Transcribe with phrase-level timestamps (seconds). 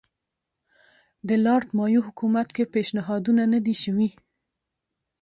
[1.27, 4.09] د لارډ مایو حکومت کې پېشنهادونه نه دي شوي.